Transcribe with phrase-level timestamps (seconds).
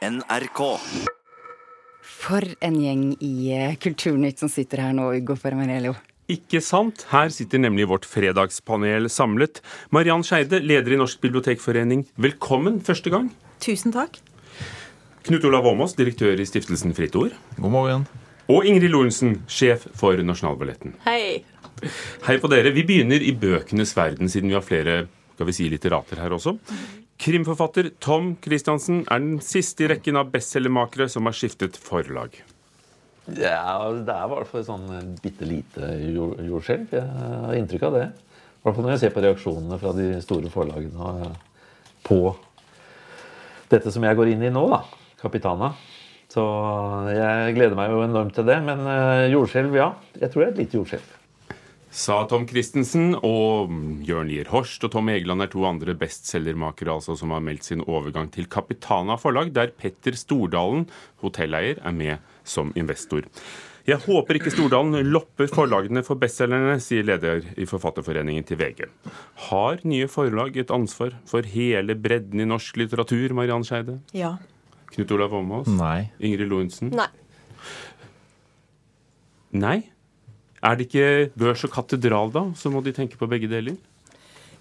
[0.00, 0.60] NRK.
[2.00, 5.92] For en gjeng i eh, Kulturnytt som sitter her nå, Ugo Fermanello.
[6.30, 7.04] Ikke sant?
[7.10, 9.60] Her sitter nemlig vårt fredagspanel samlet.
[9.92, 13.28] Mariann Skeide, leder i Norsk bibliotekforening, velkommen første gang.
[13.60, 14.16] Tusen takk.
[15.28, 17.36] Knut Olav Åmås, direktør i Stiftelsen Fritt Ord.
[17.58, 18.08] God morgen.
[18.48, 20.96] Og Ingrid Lorentzen, sjef for Nasjonalballetten.
[21.04, 21.42] Hei.
[22.24, 22.72] Hei på dere.
[22.72, 25.02] Vi begynner i bøkenes verden, siden vi har flere
[25.40, 26.52] skal vi si, litterater her også.
[27.20, 32.38] Krimforfatter Tom Christiansen er den siste i rekken av bestselgermakere som har skiftet forlag.
[33.36, 34.88] Ja, det er i hvert fall sånn
[35.20, 36.96] bitte lite jordskjelv.
[36.96, 37.04] Jeg
[37.44, 38.06] har inntrykk av det.
[38.08, 41.34] I hvert fall når jeg ser på reaksjonene fra de store forlagene
[42.08, 42.20] på
[43.70, 44.80] dette som jeg går inn i nå, da.
[45.20, 45.74] Capitana.
[46.30, 46.42] Så
[47.12, 48.58] jeg gleder meg jo enormt til det.
[48.64, 49.92] Men eh, jordskjelv, ja.
[50.16, 51.16] Jeg tror det er et lite jordskjelv.
[51.90, 53.72] Sa Tom Christensen, og
[54.06, 57.82] Jørn Lier Horst og Tom Egeland er to andre bestselgermakere altså, som har meldt sin
[57.82, 60.86] overgang til Capitana forlag, der Petter Stordalen,
[61.24, 63.26] hotelleier, er med som investor.
[63.88, 68.86] Jeg håper ikke Stordalen lopper forlagene for bestselgerne, sier leder i Forfatterforeningen til VG.
[69.50, 73.98] Har nye forlag et ansvar for hele bredden i norsk litteratur, Mariann Skeide?
[74.14, 74.36] Ja.
[74.94, 75.70] Knut Olav Åmås?
[75.74, 76.12] Nei.
[76.22, 76.94] Ingrid Lorentzen?
[76.94, 77.10] Nei.
[79.50, 79.80] Nei?
[80.60, 82.44] Er det ikke børs og katedral, da?
[82.56, 83.78] Så må de tenke på begge deler?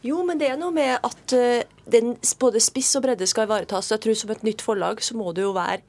[0.05, 3.91] Jo, men det er noe med at eh, den, både spiss og bredde skal ivaretas.
[3.91, 5.81] Jeg tror Som et nytt forlag så må du jo være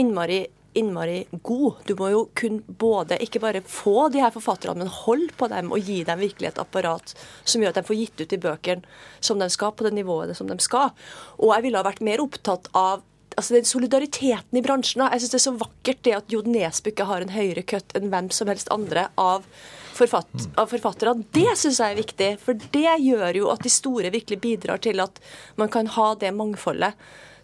[0.00, 1.82] innmari, innmari god.
[1.84, 5.74] Du må jo kun både ikke bare få de her forfatterne, men holde på dem
[5.76, 7.12] og gi dem virkelig et apparat
[7.44, 10.32] som gjør at de får gitt ut de bøkene som de skal, på det nivået
[10.38, 10.96] som de skal.
[11.36, 13.04] Og jeg ville ha vært mer opptatt av
[13.40, 15.04] altså den solidariteten i bransjen.
[15.08, 18.10] Jeg syns det er så vakkert det at Jod Nesbø har en høyere kutt enn
[18.12, 19.46] hvem som helst andre av,
[19.96, 21.26] forfatt, av forfatterne.
[21.34, 25.02] Det syns jeg er viktig, for det gjør jo at de store virkelig bidrar til
[25.02, 25.20] at
[25.60, 26.94] man kan ha det mangfoldet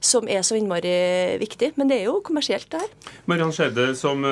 [0.07, 1.73] som er så innmari viktig.
[1.81, 3.13] Men det er jo kommersielt, det her.
[3.31, 4.23] Mariann Skjede, som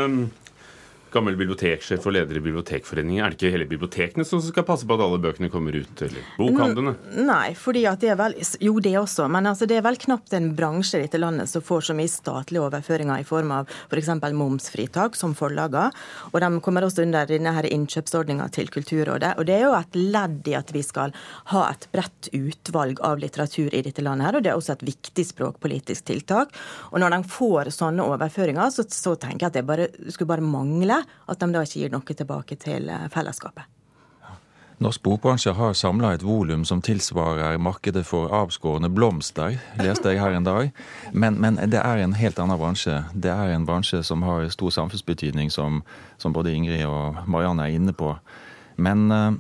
[1.15, 4.97] gammel biblioteksjef og leder i Bibliotekforeningen, er det ikke hele bibliotekene som skal passe på
[4.97, 6.94] at alle bøkene kommer ut, eller bokhandlene?
[7.25, 10.34] Nei, fordi at det er vel Jo, det også, men altså det er vel knapt
[10.37, 14.11] en bransje i dette landet som får så mye statlige overføringer i form av f.eks.
[14.25, 15.91] For momsfritak, som forlagene.
[16.33, 19.34] Og de kommer også under denne innkjøpsordninga til Kulturrådet.
[19.38, 21.15] Og det er jo et ledd i at vi skal
[21.53, 24.87] ha et bredt utvalg av litteratur i dette landet her, og det er også et
[24.88, 26.55] viktig språkpolitisk tiltak.
[26.93, 30.44] Og når de får sånne overføringer, så, så tenker jeg at det bare, skulle bare
[30.44, 33.70] mangle at de da ikke gir noe tilbake til eh, fellesskapet.
[34.82, 40.34] Norsk bokbransje har samla et volum som tilsvarer markedet for avskårne blomster, leste jeg her
[40.34, 40.72] en dag.
[41.12, 43.04] Men, men, det er en helt annen bransje.
[43.14, 45.84] Det er en bransje som har stor samfunnsbetydning, som,
[46.19, 48.16] som både Ingrid og Marianne er inne på.
[48.76, 49.38] Men uh,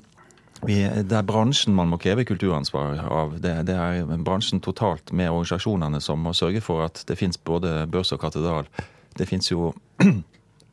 [0.62, 3.34] vi, det er bransjen man må kreve kulturansvar av.
[3.42, 7.82] Det, det, er bransjen totalt med organisasjonene som må sørge for at det fins både
[7.90, 8.70] børs og katedral.
[9.18, 9.74] Det fins jo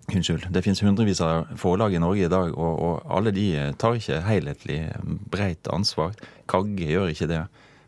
[0.09, 0.47] Unnskyld.
[0.49, 3.45] Det finnes hundrevis av forlag i Norge i dag, og, og alle de
[3.79, 4.79] tar ikke helhetlig
[5.31, 6.15] breit ansvar.
[6.51, 7.43] Kagge gjør ikke det,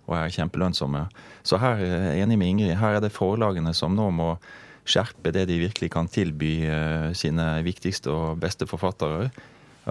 [0.08, 1.08] og er kjempelønnsomme.
[1.44, 2.76] Så her er jeg enig med Ingrid.
[2.80, 4.36] Her er det forlagene som nå må
[4.84, 6.54] skjerpe det de virkelig kan tilby
[7.16, 9.32] sine viktigste og beste forfattere.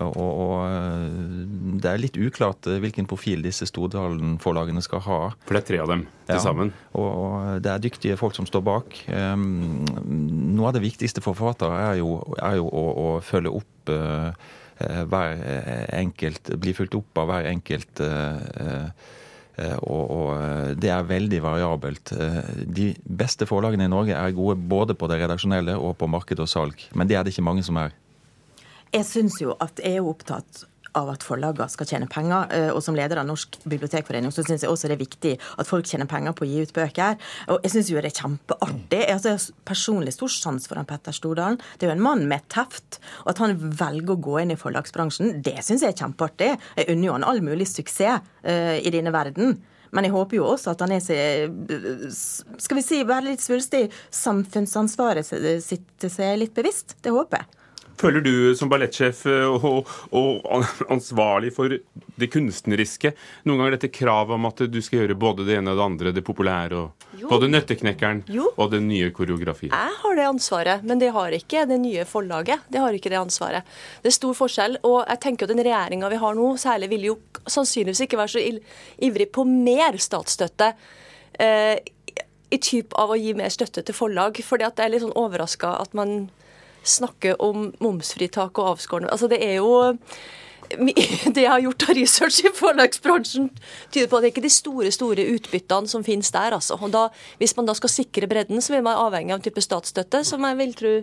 [0.00, 5.18] Og, og, det er litt uklart hvilken profil disse Stordalen-forlagene skal ha.
[5.44, 6.40] For det er tre av dem til Ja.
[6.40, 6.72] sammen?
[6.96, 8.96] Og, og det er dyktige folk som står bak.
[9.12, 9.84] Um,
[10.56, 14.32] noe av det viktigste for forfattere er jo, er jo å, å følge opp uh,
[14.82, 15.42] hver
[15.94, 18.00] enkelt Bli fulgt opp av hver enkelt.
[18.00, 18.88] uh,
[19.60, 22.14] uh, og, det er veldig variabelt.
[22.64, 26.48] De beste forlagene i Norge er gode både på det redaksjonelle og på marked og
[26.48, 26.88] salg.
[26.96, 27.92] Men det er det ikke mange som er.
[28.92, 30.66] Jeg syns jo at jeg er opptatt
[30.98, 32.50] av at forlagene skal tjene penger.
[32.52, 35.66] eh, Og som leder av Norsk bibliotekforening så syns jeg også det er viktig at
[35.66, 37.16] folk tjener penger på å gi ut bøker.
[37.48, 39.00] Og jeg syns jo det er kjempeartig.
[39.08, 41.56] Jeg har personlig stor sans for han Petter Stordalen.
[41.78, 43.00] Det er jo en mann med teft.
[43.24, 46.52] Og at han velger å gå inn i forlagsbransjen, det syns jeg er kjempeartig.
[46.76, 49.62] Jeg unner jo han all mulig suksess eh, i denne verden.
[49.92, 51.52] Men jeg håper jo også at han er seg
[52.64, 55.26] Skal vi si være litt svulstig samfunnsansvaret
[55.64, 56.96] sitt seg litt bevisst.
[57.04, 57.61] Det håper jeg.
[58.02, 61.70] Føler du som ballettsjef og, og ansvarlig for
[62.18, 63.12] det kunstneriske
[63.46, 66.12] noen ganger dette kravet om at du skal gjøre både det ene og det andre,
[66.16, 67.28] det populære, og Jo.
[67.30, 68.48] både Nøtteknekkeren Jo.
[68.56, 69.72] og den nye koreografien?
[69.72, 72.64] Jeg har det ansvaret, men det har ikke det nye forlaget.
[72.72, 73.62] Det har ikke det ansvaret.
[74.02, 77.08] Det er stor forskjell, og jeg tenker at den regjeringa vi har nå, særlig vil
[77.12, 77.16] jo
[77.46, 78.44] sannsynligvis ikke være så
[79.08, 80.72] ivrig på mer statsstøtte.
[81.38, 81.78] Eh,
[82.52, 84.36] I typ av å gi mer støtte til forlag.
[84.44, 86.30] fordi at jeg er litt sånn overraska at man
[86.82, 89.72] snakker om momsfritak og avskårne Altså det er jo
[91.34, 93.50] det jeg har gjort av research i forlagsbransjen,
[93.92, 96.56] tyder på at det er ikke de store store utbyttene som finnes der.
[96.56, 96.78] Altså.
[96.80, 97.08] Og da,
[97.42, 100.48] hvis man da skal sikre bredden, så vil man avhengig av en type statsstøtte som
[100.48, 100.94] jeg vil tro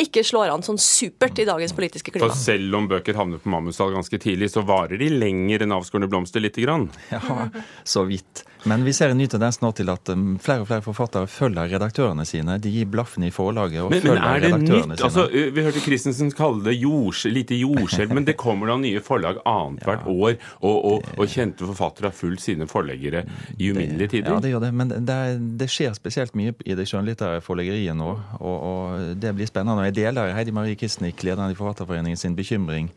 [0.00, 2.26] ikke slår an sånn supert i dagens politiske klima.
[2.26, 6.08] For selv om bøker havner på Mammutstall ganske tidlig, så varer de lenger enn avskårne
[6.10, 6.88] blomster lite grann.
[7.14, 7.46] Ja,
[7.86, 8.42] så vidt.
[8.64, 11.68] Men vi ser en ny tendens nå til at um, flere og flere forfattere følger
[11.74, 12.56] redaktørene sine.
[12.62, 14.72] De gir blaffen i forlaget og men, følger men er det nytt?
[14.72, 14.98] sine.
[15.08, 15.26] Altså,
[15.56, 20.06] vi hørte Christensen kalle det jords, lite jordskjelv, men det kommer da nye forlag annethvert
[20.08, 23.24] år, og, og, og kjente forfattere har fulgt sine forleggere
[23.58, 24.32] i uminnelige tider.
[24.32, 24.72] Ja, det gjør det.
[24.80, 25.18] Men det,
[25.60, 28.14] det skjer spesielt mye i det skjønnlitterære forleggeriet nå.
[28.40, 29.84] Og, og det blir spennende.
[29.90, 32.88] Jeg deler Heidi Marie Kistnik, lederen i Forfatterforeningen, sin bekymring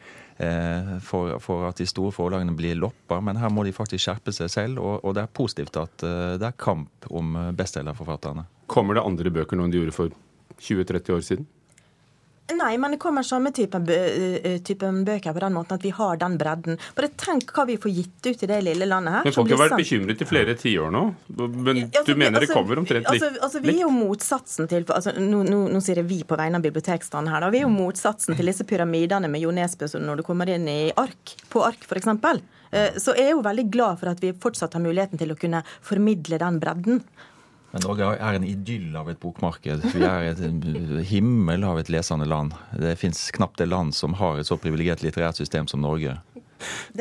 [1.02, 3.18] for, for at de store forlagene blir loppa.
[3.24, 4.82] Men her må de faktisk skjerpe seg selv.
[4.84, 8.46] Og, og det er positivt at eh, det er kamp om eh, bestselgerforfatterne.
[8.70, 10.14] Kommer det andre bøker nå enn de gjorde for
[10.62, 11.48] 20-30 år siden?
[12.56, 16.16] Nei, men det kommer samme typen, eh, typen bøker på den måten at vi har
[16.18, 16.78] den bredden.
[16.96, 19.24] Bare tenk hva vi får gitt ut i det lille landet her.
[19.28, 21.04] Men Folk har vært sendt- bekymret i flere tiår nå.
[21.52, 23.22] Men Ja, altså, du mener det altså, kommer omtrent litt?
[23.22, 26.38] altså, altså, Vi er jo motsatsen til altså, nå, nå, nå sier jeg vi på
[26.38, 27.42] vegne av bibliotekstanden her.
[27.42, 27.50] Da.
[27.50, 30.92] Vi er jo motsatsen til disse pyramidene med Jo Nesbø når du kommer inn i
[30.96, 32.08] ark, på ark f.eks.
[33.00, 35.64] Så jeg er jo veldig glad for at vi fortsatt har muligheten til å kunne
[35.82, 37.02] formidle den bredden.
[37.74, 39.84] Men Norge er en idyll av et bokmarked.
[39.92, 40.40] Vi er et
[41.10, 42.54] himmel av et lesende land.
[42.80, 46.16] Det fins knapt det land som har et så privilegert litterært system som Norge.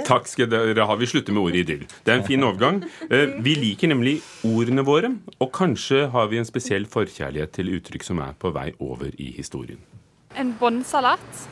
[0.04, 0.96] Takk skal dere ha.
[1.00, 1.86] Vi slutter med ordet idyll.
[2.04, 2.82] Det er en fin overgang.
[3.08, 8.04] Eh, Vi liker nemlig ordene våre, og kanskje har vi en spesiell forkjærlighet til uttrykk
[8.04, 9.78] som er på vei over i historien.
[10.36, 11.46] En båndsalat?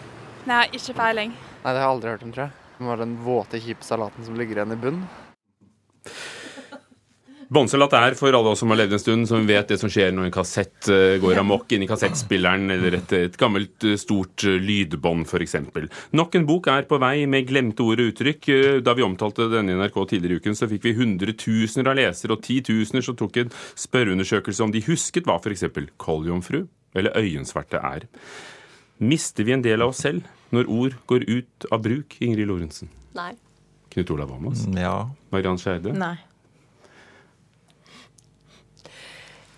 [0.50, 1.32] Nei, ikke peiling.
[1.64, 2.60] Nei, det har jeg aldri hørt om, tror jeg.
[2.76, 5.06] Det var den våte, kjipe salaten som ligger igjen i bunnen.
[7.54, 10.10] Båndsalat er for alle oss som har levd en stund, som vet det som skjer
[10.14, 14.42] når en kassett eh, går amok inn i kassettspilleren, eller et, et gammelt, eh, stort
[14.48, 15.54] eh, lydbånd f.eks.
[16.18, 18.50] Nok en bok er på vei med glemte ord og uttrykk.
[18.82, 22.34] Da vi omtalte denne i NRK tidligere i uken, så fikk vi hundretusener av lesere
[22.34, 23.54] og titusener som tok en
[23.84, 25.68] spørreundersøkelse om de husket hva f.eks.
[26.00, 26.64] koljomfru
[26.98, 28.10] eller øyensverte er.
[29.04, 32.90] Mister vi en del av oss selv når ord går ut av bruk, Ingrid Lorentzen?
[33.14, 33.34] Nei.
[33.94, 34.66] Knut Olav Åmås?
[34.74, 35.04] Ja.
[35.30, 35.94] Mariann Skeide?
[35.94, 36.16] Nei.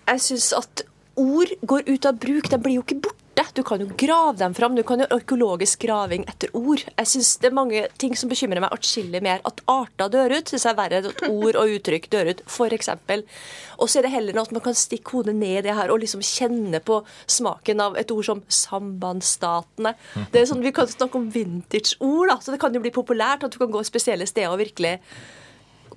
[0.07, 0.85] Jeg syns at
[1.19, 2.49] ord går ut av bruk.
[2.51, 3.23] De blir jo ikke borte.
[3.57, 4.75] Du kan jo grave dem fram.
[4.77, 6.83] Du kan jo økologisk graving etter ord.
[6.85, 9.41] Jeg synes Det er mange ting som bekymrer meg atskillig mer.
[9.49, 12.43] At arter dør ut, syns jeg er verre enn at ord og uttrykk dør ut,
[12.45, 12.89] f.eks.
[13.77, 15.93] Og så er det heller noe at man kan stikke hodet ned i det her
[15.93, 19.95] og liksom kjenne på smaken av et ord som sambandsstatene.
[20.31, 23.45] Det er sånn, Vi kan snakke om vintage-ord, da, så det kan jo bli populært
[23.45, 24.97] at du kan gå spesielle steder og virkelig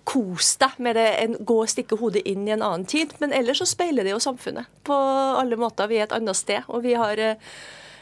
[0.08, 3.12] kos deg med det, en, gå og stikke hodet inn i en annen tid.
[3.23, 4.97] Men ellers så speiler det jo samfunnet på
[5.41, 5.91] alle måter.
[5.91, 7.52] Vi er et annet sted, og vi har eh,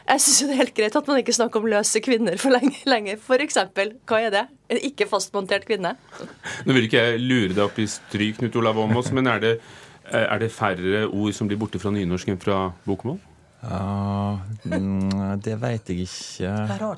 [0.09, 2.79] jeg syns det er helt greit at man ikke snakker om løse kvinner for lenge.
[2.89, 3.17] lenge.
[3.45, 4.45] Eksempel, hva er det?
[4.73, 5.93] En ikke fastmontert kvinne?
[6.65, 9.53] Nå vil ikke jeg lure deg opp i stry, Knut Olav Åmås, men er det,
[10.09, 13.19] er det færre ord som blir borte fra nynorsk enn fra bokmål?
[13.59, 16.51] Ja, mm, det veit jeg ikke.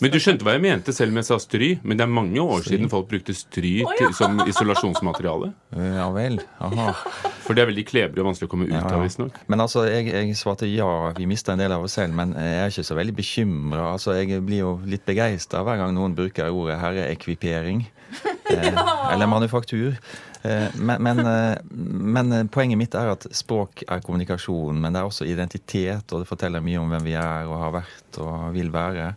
[0.04, 1.70] Men du skjønte hva jeg mente selv med jeg sa stry?
[1.82, 5.50] Men det er mange år siden folk brukte stry til, som isolasjonsmateriale.
[5.98, 6.38] Ja vel.
[6.62, 6.92] Aha.
[7.48, 9.42] For det er veldig klebrig og vanskelig å komme ut av, visstnok.
[9.50, 12.60] Men altså, jeg, jeg svarte ja, vi mista en del av oss selv, men jeg
[12.62, 13.88] er ikke så veldig bekymra.
[13.96, 17.88] Altså, jeg blir jo litt begeistra hver gang noen bruker ordet herreekvipering.
[18.52, 18.76] Eh,
[19.14, 19.94] eller manufaktur.
[20.44, 25.10] Eh, men, men, eh, men poenget mitt er at språk er kommunikasjon, men det er
[25.10, 28.74] også identitet, og det forteller mye om hvem vi er og har vært og vil
[28.74, 29.12] være.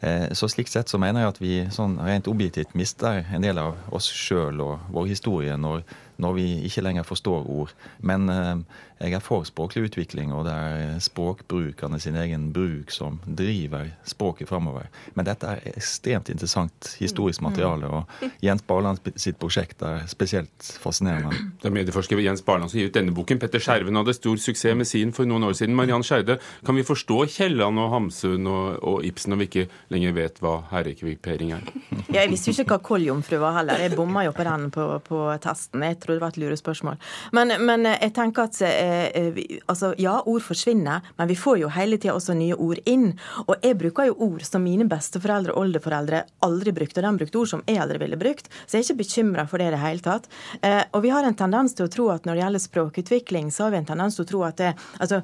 [0.00, 3.58] Eh, Så slik sett så mener jeg at vi sånn rent objektivt mister en del
[3.62, 5.84] av oss sjøl og vår historie når,
[6.16, 7.72] når vi ikke lenger forstår ord.
[8.00, 8.56] Men eh,
[9.02, 14.50] jeg er for språklig utvikling, og det er språkbrukerne sin egen bruk som driver språket
[14.50, 14.86] framover.
[15.16, 21.34] Men dette er ekstremt interessant historisk materiale, og Jens Barland sitt prosjekt er spesielt fascinerende.
[21.62, 23.40] Det er medieforsker Jens Barland som gir ut denne boken.
[23.42, 25.74] Petter Skjerven hadde stor suksess med sin for noen år siden.
[25.74, 30.14] Mariann Skeide, kan vi forstå Kielland og Hamsun og, og Ibsen når vi ikke lenger
[30.20, 31.66] vet hva herrekvipering er?
[32.12, 33.82] Ja, jeg visste jo ikke hva koljomfru var heller.
[33.82, 35.82] Jeg bomma jo på den på, på testen.
[35.88, 36.98] Jeg trodde det var et lurespørsmål.
[37.36, 39.40] Men, men jeg tenker at eh,
[39.70, 43.12] altså, ja, ord forsvinner, men vi får jo hele tida også nye ord inn.
[43.46, 47.42] Og jeg bruker jo ord som mine besteforeldre og oldeforeldre aldri brukte, og de brukte
[47.42, 48.50] ord som jeg aldri ville brukt.
[48.66, 50.28] Så jeg er ikke bekymra for det i det hele tatt.
[50.60, 53.66] Eh, og vi har en tendens til å tro at når det gjelder språkutvikling, så
[53.66, 55.20] har vi en tendens til å tro at det Altså,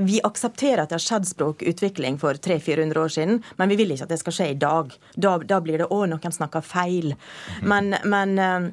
[0.00, 4.08] vi aksepterer at det har skjedd språkutvikling for 300-400 år siden, men vi vil ikke
[4.08, 4.94] at det skal skje i dag.
[5.14, 7.14] Da, da blir det 'å, noen snakker feil'.
[7.62, 8.70] Men, men eh,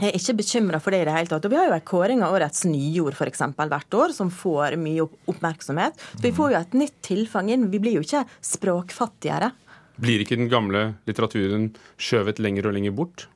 [0.00, 1.44] jeg er ikke bekymra for det i det hele tatt.
[1.44, 4.78] Og vi har jo en kåring av årets nyord for eksempel, hvert år, som får
[4.80, 5.98] mye oppmerksomhet.
[6.14, 7.68] Så vi får jo et nytt tilfang inn.
[7.72, 9.52] Vi blir jo ikke språkfattigere.
[10.00, 13.26] Blir ikke den gamle litteraturen skjøvet lenger og lenger bort?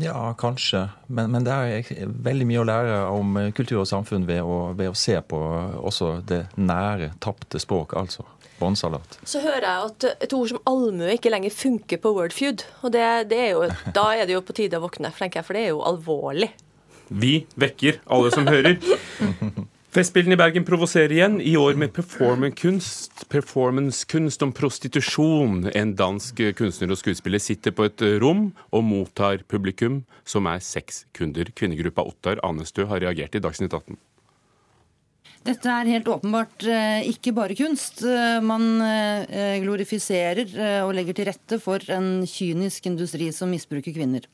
[0.00, 0.88] Ja, kanskje.
[1.06, 4.92] Men, men, det er veldig mye å lære om kultur og samfunn ved å, ved
[4.92, 5.38] å se på
[5.80, 8.26] også det nære, tapte språket, altså.
[8.56, 9.18] Båndsalat.
[9.28, 12.64] Så hører jeg at et ord som allmue ikke lenger funker på Wordfeud.
[12.88, 15.66] Og det, det er jo, da er det jo på tide å våkne, for det
[15.66, 16.48] er jo alvorlig.
[17.08, 18.80] Vi vekker alle som hører.
[19.96, 24.04] Festspillene i Bergen provoserer igjen, i år med performancekunst performance
[24.44, 25.70] om prostitusjon.
[25.72, 31.06] En dansk kunstner og skuespiller sitter på et rom og mottar publikum, som er seks
[31.16, 31.48] kunder.
[31.48, 33.96] Kvinnegruppa Ottar Anestø har reagert i Dagsnytt 18.
[35.48, 38.02] Dette er helt åpenbart eh, ikke bare kunst.
[38.04, 44.28] Eh, man eh, glorifiserer og legger til rette for en kynisk industri som misbruker kvinner.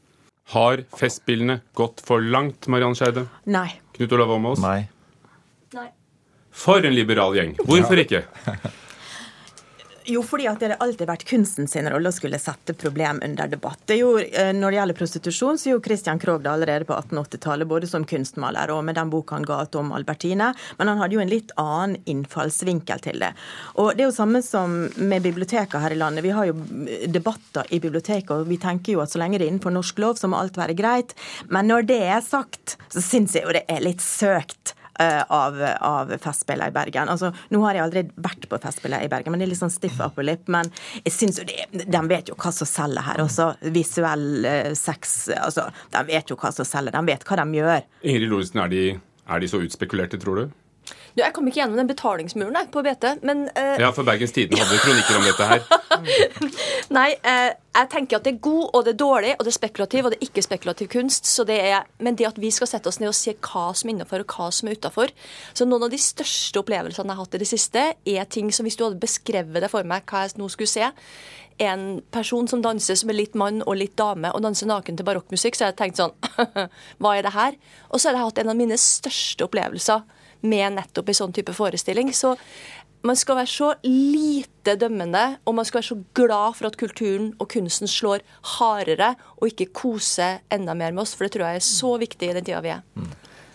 [0.57, 3.28] Har Festspillene gått for langt, Mariann Skeide?
[3.47, 3.69] Nei.
[3.95, 4.59] Knut Olav Åmås?
[4.66, 4.81] Nei.
[4.81, 4.91] Nei.
[6.52, 7.56] For en liberal gjeng.
[7.64, 8.25] Hvorfor ikke?
[10.04, 13.50] Jo, fordi at det har alltid vært kunsten sin rolle å skulle sette problem under
[13.50, 13.78] debatt.
[13.87, 17.68] Det jo, eh, når det gjelder prostitusjon, så gjorde Christian Krogh det allerede på 1880-tallet,
[17.71, 20.50] både som kunstmaler og med den boka han ga ut om Albertine.
[20.78, 23.30] Men han hadde jo en litt annen innfallsvinkel til det.
[23.78, 26.26] Og det er jo samme som med bibliotekene her i landet.
[26.26, 26.59] Vi har jo
[27.06, 30.18] debatter i biblioteket, og vi tenker jo at så lenge det er innenfor norsk lov,
[30.18, 31.14] så må alt være greit.
[31.47, 36.11] Men når det er sagt, så syns jeg jo det er litt søkt av, av
[36.20, 37.08] Festspillene i Bergen.
[37.12, 39.72] Altså, nå har jeg aldri vært på Festspillene i Bergen, men det er litt sånn
[39.72, 40.49] stiff upper lip.
[40.52, 40.70] Men
[41.02, 43.52] jeg synes jo det, de vet jo hva som selger her også.
[43.75, 45.30] Visuell uh, sex.
[45.37, 47.87] altså, De vet jo hva som selger, de vet hva de gjør.
[48.02, 48.84] Ingrid Lorentzen, er de,
[49.26, 50.62] er de så utspekulerte, tror du?
[51.12, 54.33] Du, jeg kom ikke gjennom den betalingsmuren jeg, på BT, men uh, Ja, for Bergens
[54.33, 55.66] Tidende hadde kronikker om dette her.
[56.97, 59.59] Nei, uh, jeg tenker at det er god, og det er dårlig, og det er
[59.59, 61.28] spekulativ, og det er ikke spekulativ kunst.
[61.28, 63.90] Så det er, men det at vi skal sette oss ned og se hva som
[63.90, 65.12] er innafor, og hva som er utafor
[65.52, 67.85] Så noen av de største opplevelsene jeg har hatt i det siste,
[68.16, 70.88] er ting som hvis du hadde beskrevet det for meg, hva jeg nå skulle se
[71.61, 75.07] en person som danser som er litt mann og litt dame, og danser naken til
[75.07, 76.16] barokkmusikk, så har jeg tenkt sånn
[77.02, 77.61] Hva er det her?
[77.92, 80.00] Og så har jeg hatt en av mine største opplevelser
[80.42, 82.12] med nettopp en sånn type forestilling.
[82.14, 82.34] Så
[83.06, 87.32] man skal være så lite dømmende, og man skal være så glad for at kulturen
[87.42, 88.22] og kunsten slår
[88.58, 92.30] hardere, og ikke kose enda mer med oss, for det tror jeg er så viktig
[92.30, 92.87] i den tida vi er.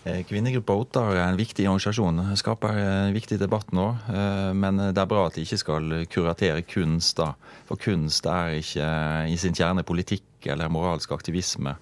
[0.08, 3.90] Eh, Kvinnegruppa Ottar er en viktig organisasjon, skaper en viktig debatt nå.
[4.08, 7.34] Eh, men det er bra at de ikke skal kuratere kunst, da.
[7.68, 8.88] For kunst er ikke
[9.28, 11.74] i sin kjerne politikk eller moralsk aktivisme.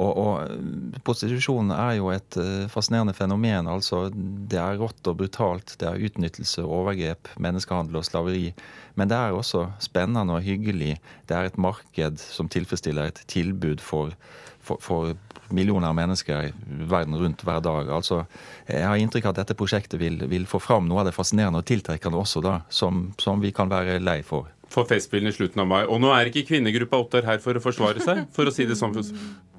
[0.00, 3.68] Og, og prostitusjon er jo et eh, fascinerende fenomen.
[3.68, 5.74] altså Det er rått og brutalt.
[5.80, 8.52] Det er utnyttelse, overgrep, menneskehandel og slaveri.
[8.94, 10.98] Men det er også spennende og hyggelig.
[11.26, 14.14] Det er et marked som tilfredsstiller et tilbud for,
[14.62, 15.12] for, for
[15.52, 16.52] millioner av mennesker
[16.88, 17.90] verden rundt hver dag.
[17.92, 18.22] Altså,
[18.66, 21.60] jeg har inntrykk av at dette prosjektet vil, vil få fram noe av det fascinerende
[21.60, 25.62] og tiltrekkende også, da, som, som vi kan være lei for for Festspillene i slutten
[25.62, 25.80] av mai.
[25.84, 28.78] Og nå er ikke kvinnegruppa Ottar her for å forsvare seg, for å si det
[28.78, 28.96] sånn.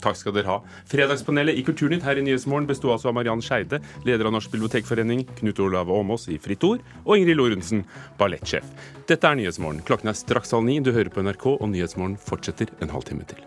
[0.03, 0.55] Takk skal dere ha.
[0.89, 5.25] Fredagspanelet i Kulturnytt her i Nyhetsmorgen besto altså av Mariann Skeide, leder av Norsk bibliotekforening,
[5.39, 7.85] Knut Olav Åmås i Fritt Ord, og Ingrid Lorentzen,
[8.19, 8.67] ballettsjef.
[9.09, 9.83] Dette er Nyhetsmorgen.
[9.87, 10.81] Klokken er straks halv ni.
[10.83, 13.45] Du hører på NRK, og Nyhetsmorgen fortsetter en halvtime til.